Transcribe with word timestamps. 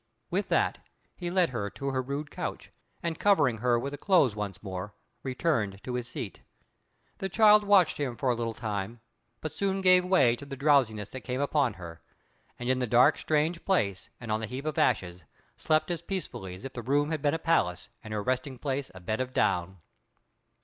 With 0.31 0.49
that, 0.49 0.79
he 1.15 1.29
led 1.29 1.49
her 1.49 1.69
to 1.69 1.91
her 1.91 2.01
rude 2.01 2.31
couch, 2.31 2.71
and 3.03 3.19
covering 3.19 3.59
her 3.59 3.77
with 3.77 3.91
the 3.91 3.99
clothes 3.99 4.35
once 4.35 4.63
more, 4.63 4.95
returned 5.21 5.79
to 5.83 5.93
his 5.93 6.07
seat. 6.07 6.41
The 7.19 7.29
child 7.29 7.63
watched 7.63 7.97
him 7.99 8.15
for 8.17 8.31
a 8.31 8.33
little 8.33 8.55
time, 8.55 9.01
but 9.41 9.55
soon 9.55 9.79
gave 9.79 10.03
way 10.03 10.35
to 10.37 10.45
the 10.47 10.57
drowsiness 10.57 11.09
that 11.09 11.21
came 11.21 11.39
upon 11.39 11.75
her, 11.75 12.01
and 12.57 12.67
in 12.67 12.79
the 12.79 12.87
dark, 12.87 13.19
strange 13.19 13.63
place 13.63 14.09
and 14.19 14.31
on 14.31 14.39
the 14.39 14.47
heap 14.47 14.65
of 14.65 14.79
ashes 14.79 15.23
slept 15.55 15.91
as 15.91 16.01
peacefully 16.01 16.55
as 16.55 16.65
if 16.65 16.73
the 16.73 16.81
room 16.81 17.11
had 17.11 17.21
been 17.21 17.35
a 17.35 17.37
palace 17.37 17.87
and 18.03 18.11
her 18.11 18.23
resting 18.23 18.57
place 18.57 18.89
a 18.95 18.99
bed 18.99 19.21
of 19.21 19.33
down. 19.35 19.81